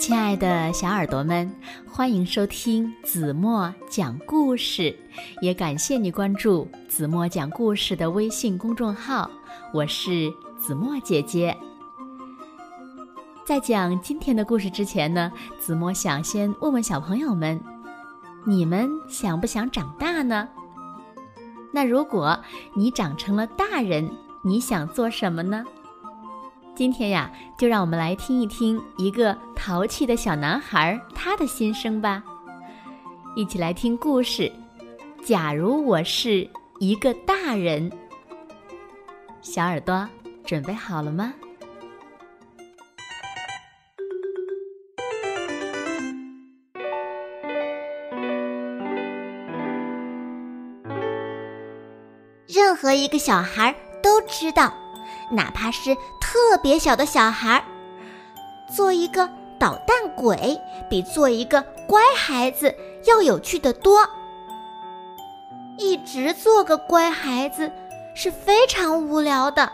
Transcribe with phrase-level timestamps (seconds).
[0.00, 1.54] 亲爱的小耳朵们，
[1.86, 4.98] 欢迎收听子墨讲故事，
[5.42, 9.30] 也感谢你关注子墨讲故事的微信公众号。
[9.74, 11.54] 我是子墨姐姐。
[13.44, 17.60] 在讲今天的故事之前呢，子墨想先问问小朋友们：
[18.46, 20.48] 你们想不想长大呢？
[21.70, 22.40] 那如果
[22.72, 24.10] 你长成了大人，
[24.42, 25.62] 你想做什么呢？
[26.74, 32.22] 今天呀，就让我们来听一听一个淘气的小男孩他的心声吧。
[33.36, 34.50] 一起来听故事。
[35.22, 37.92] 假如我是一个大人，
[39.42, 40.08] 小耳朵
[40.46, 41.34] 准备好了吗？
[52.48, 54.72] 任何一个小孩都知道。
[55.32, 55.96] 哪怕是
[56.32, 57.60] 特别小的小孩，
[58.72, 60.56] 做一个捣蛋鬼
[60.88, 62.72] 比做一个乖孩子
[63.04, 64.08] 要有趣的多。
[65.76, 67.68] 一直做个乖孩子
[68.14, 69.72] 是非常无聊的，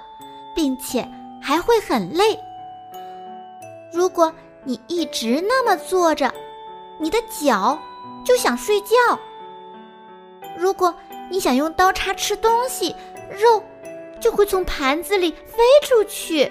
[0.54, 1.06] 并且
[1.42, 2.40] 还会很累。
[3.92, 4.32] 如果
[4.64, 6.32] 你一直那么坐着，
[6.98, 7.78] 你的脚
[8.24, 8.96] 就想睡觉。
[10.56, 10.94] 如果
[11.30, 12.96] 你想用刀叉吃东西，
[13.30, 13.62] 肉。
[14.26, 16.50] 就会从盘子里飞出去。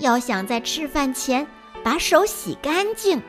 [0.00, 1.46] 要想在吃饭前
[1.82, 3.22] 把手洗干净，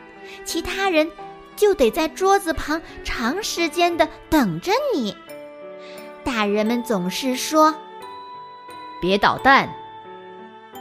[0.43, 1.09] 其他人
[1.55, 5.15] 就得在桌子旁长时间的等着你。
[6.25, 7.73] 大人们总是说
[8.99, 9.73] ：“别捣蛋，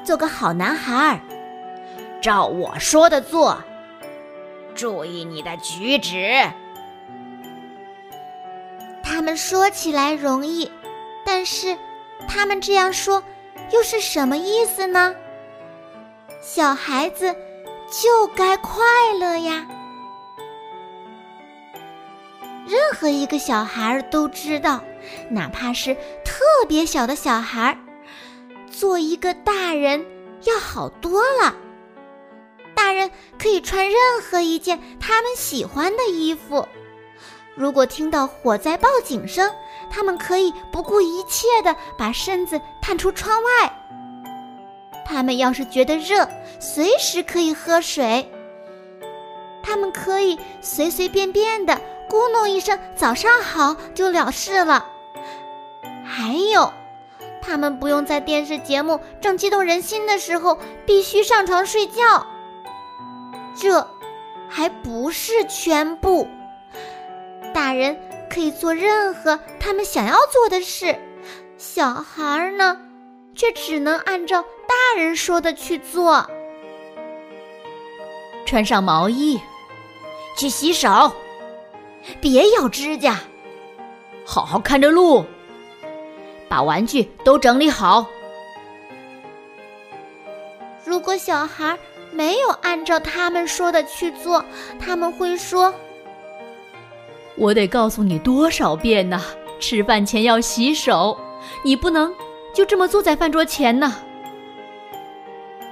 [0.03, 1.23] 做个好男孩，
[2.21, 3.57] 照我说的做，
[4.75, 6.43] 注意你的举止。”
[9.01, 10.69] 他们说起来容易。
[11.25, 11.77] 但是，
[12.29, 13.23] 他们这样说，
[13.73, 15.15] 又是什么意思呢？
[16.41, 17.35] 小孩子
[17.91, 18.85] 就该快
[19.19, 19.67] 乐呀！
[22.67, 24.83] 任何一个小孩都知道，
[25.31, 27.79] 哪怕是特别小的小孩，
[28.71, 30.05] 做一个大人
[30.45, 31.55] 要好多了。
[32.75, 36.67] 大人可以穿任何一件他们喜欢的衣服。
[37.55, 39.51] 如果听到火灾报警声，
[39.91, 43.73] 他们可以不顾一切地把身子探出窗外。
[45.05, 46.29] 他们要是觉得热，
[46.59, 48.31] 随时可以喝水。
[49.63, 51.75] 他们可以随随便便的
[52.09, 54.87] 咕哝一声“早上好”就了事了。
[56.05, 56.73] 还有，
[57.41, 62.27] 他们不用在电视节目正激动人心的时候必须上床睡觉。
[63.57, 63.89] 这
[64.49, 66.29] 还不是全部。
[67.53, 67.97] 大人
[68.35, 70.99] 可以做任何他们想要做的事，
[71.57, 72.77] 小孩呢，
[73.33, 76.29] 却只能按照大人说的去做。
[78.45, 79.41] 穿上毛衣，
[80.37, 81.13] 去洗手，
[82.21, 83.21] 别咬指甲，
[84.27, 85.25] 好好看着路，
[86.49, 88.05] 把玩具都整理好。
[90.85, 91.79] 如果小孩
[92.11, 94.45] 没有按照他们说的去做，
[94.81, 95.73] 他们会说。
[97.37, 99.21] 我得告诉你多少遍呢？
[99.61, 101.17] 吃饭前要洗手，
[101.65, 102.13] 你不能
[102.53, 103.95] 就这么坐在饭桌前呢。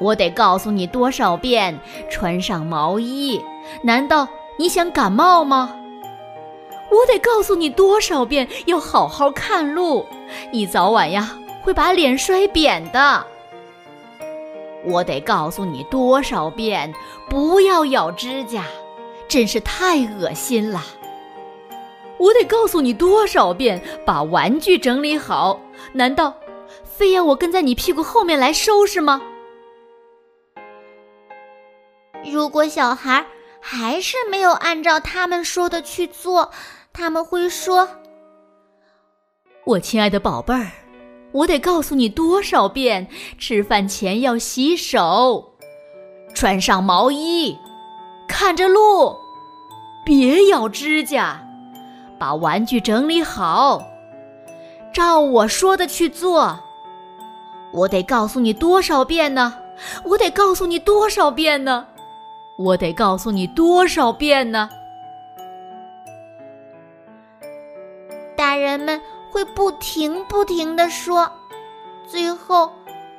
[0.00, 1.78] 我得告诉你多少遍，
[2.10, 3.40] 穿上毛衣，
[3.82, 5.76] 难道你想感冒吗？
[6.90, 10.04] 我得告诉你多少遍，要好好看路，
[10.50, 13.24] 你早晚呀会把脸摔扁的。
[14.84, 16.92] 我得告诉你多少遍，
[17.28, 18.64] 不要咬指甲，
[19.28, 20.82] 真是太恶心了。
[22.18, 25.60] 我得告诉你多少遍，把玩具整理好？
[25.92, 26.34] 难道
[26.84, 29.20] 非要我跟在你屁股后面来收拾吗？
[32.30, 33.26] 如果小孩
[33.60, 36.52] 还是没有按照他们说的去做，
[36.92, 37.88] 他们会说
[39.66, 40.70] ：“我亲爱的宝贝儿，
[41.32, 43.08] 我得告诉你多少遍，
[43.38, 45.56] 吃饭前要洗手，
[46.34, 47.58] 穿上毛衣，
[48.28, 49.16] 看着路，
[50.04, 51.44] 别咬指甲。”
[52.22, 53.82] 把玩具整理好，
[54.92, 56.56] 照我说的去做。
[57.72, 59.52] 我得告诉你多少遍呢？
[60.04, 61.84] 我得告诉你多少遍呢？
[62.56, 64.70] 我得告诉你多少遍呢？
[68.36, 69.02] 大人们
[69.32, 71.28] 会不停不停的说，
[72.06, 72.70] 最后，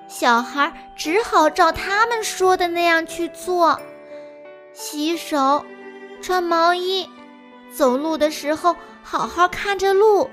[0.07, 3.77] 小孩只好照他们说的那样去做：
[4.71, 5.61] 洗手，
[6.21, 7.05] 穿毛衣，
[7.69, 8.73] 走路的时候。
[9.03, 10.29] 好好看着路，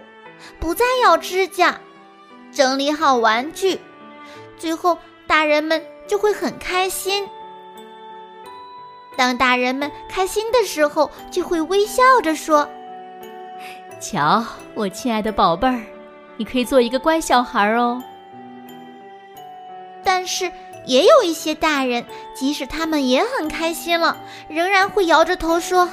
[0.58, 1.78] 不再咬指甲，
[2.52, 3.78] 整理好玩具，
[4.56, 4.96] 最后
[5.26, 7.28] 大人们就会很开心。
[9.16, 12.66] 当大人们开心的时候，就会微笑着说
[14.00, 14.42] ：“瞧，
[14.74, 15.82] 我亲爱的宝贝儿，
[16.38, 18.02] 你可以做一个乖小孩哦。”
[20.02, 20.50] 但是
[20.86, 24.16] 也有一些大人，即使他们也很开心了，
[24.48, 25.86] 仍然会摇着头说：“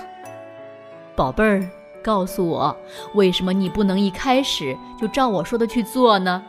[1.14, 1.70] 宝贝儿，
[2.08, 2.74] 告诉我，
[3.16, 6.42] 为什么你不能一开始就照我说的去做呢？”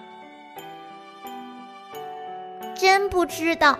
[2.78, 3.76] 真不知道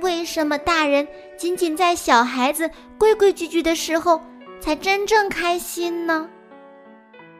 [0.00, 1.06] 为什么大人
[1.36, 2.68] 仅仅在小孩子
[2.98, 4.20] 规规矩矩的时候
[4.60, 6.28] 才真正开心呢？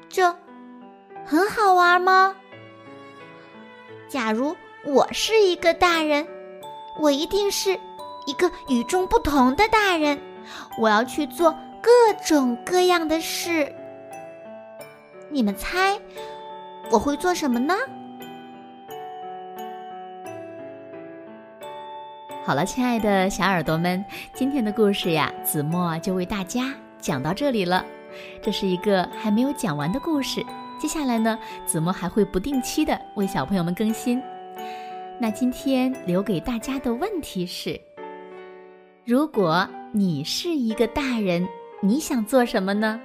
[0.09, 0.33] 这
[1.25, 2.37] 很好玩吗？
[4.09, 4.55] 假如
[4.85, 6.25] 我是一个大人，
[7.01, 7.77] 我一定是
[8.27, 10.17] 一个与众不同的大人。
[10.79, 11.51] 我要去做
[11.83, 11.91] 各
[12.25, 13.75] 种各样的事。
[15.33, 15.97] 你们猜
[16.91, 17.75] 我会做什么呢？
[22.45, 24.05] 好了，亲爱的小耳朵们，
[24.35, 27.85] 今天的故事呀，子墨就为大家讲到这里了。
[28.43, 30.45] 这是一个还没有讲完的故事，
[30.81, 34.21] 接下来呢，子墨还会不定期的为小朋友们更新。
[35.21, 37.81] 那今天留给大家的问题是：
[39.05, 41.47] 如果你是一个大人，
[41.81, 43.01] 你想做什么呢？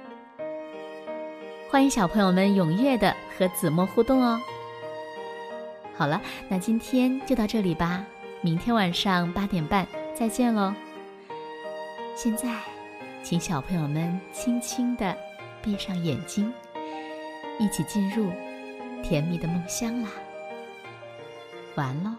[1.76, 4.40] 欢迎小朋友们踊跃的和子墨互动哦。
[5.94, 6.18] 好了，
[6.48, 8.02] 那今天就到这里吧。
[8.40, 10.72] 明天晚上八点半再见喽。
[12.14, 12.48] 现在，
[13.22, 15.14] 请小朋友们轻轻地
[15.60, 16.50] 闭上眼睛，
[17.58, 18.30] 一起进入
[19.02, 20.08] 甜蜜的梦乡啦。
[21.74, 22.10] 完喽。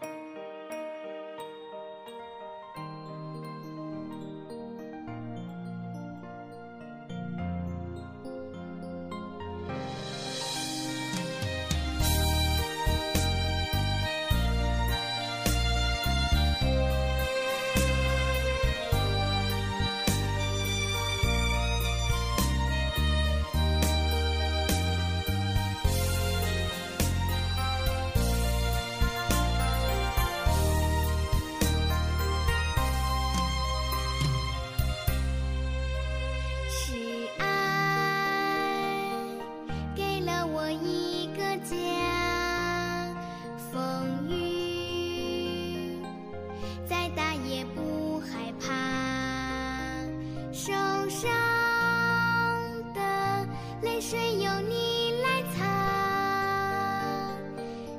[53.82, 55.62] 泪水由你来擦。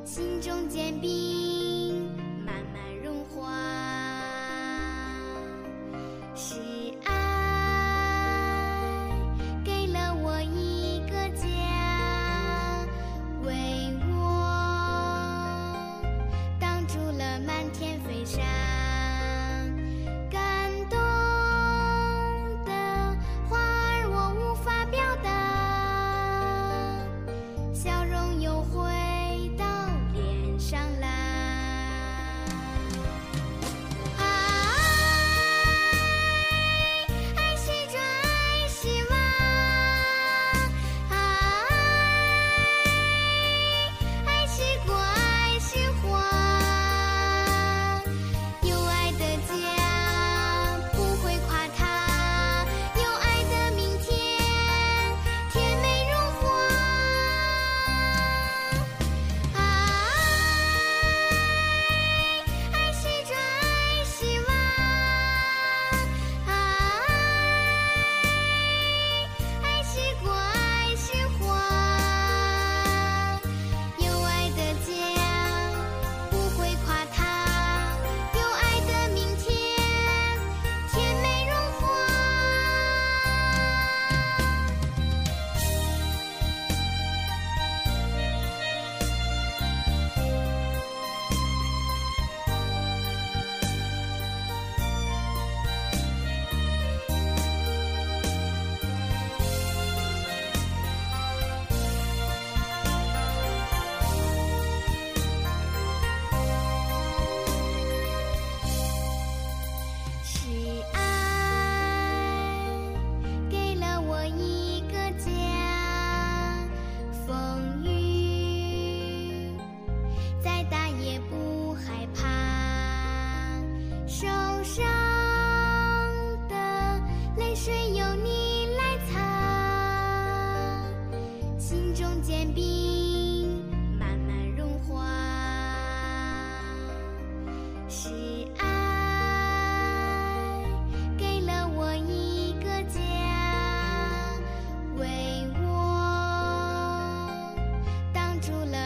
[0.05, 1.28] 心中坚冰。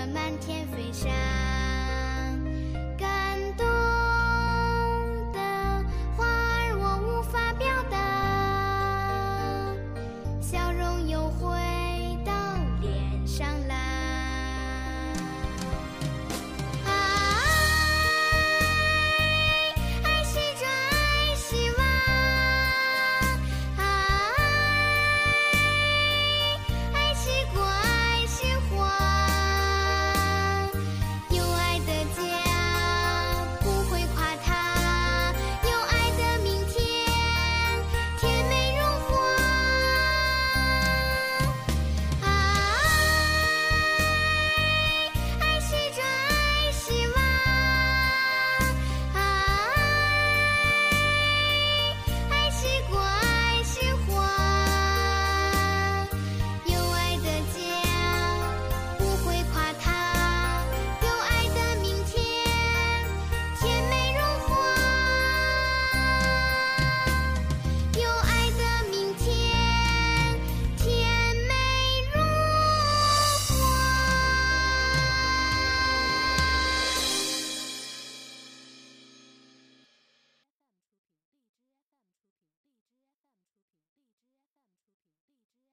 [0.07, 1.09] 漫天飞沙